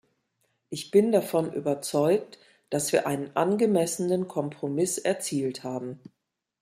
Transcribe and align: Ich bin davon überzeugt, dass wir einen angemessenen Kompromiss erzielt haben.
Ich 0.71 0.89
bin 0.89 1.11
davon 1.11 1.53
überzeugt, 1.53 2.39
dass 2.71 2.91
wir 2.91 3.05
einen 3.05 3.35
angemessenen 3.35 4.27
Kompromiss 4.27 4.97
erzielt 4.97 5.63
haben. 5.63 5.99